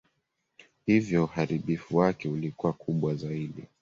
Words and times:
Hivyo 0.85 1.23
uharibifu 1.23 1.97
wake 1.97 2.29
ulikuwa 2.29 2.73
kubwa 2.73 3.15
zaidi. 3.15 3.63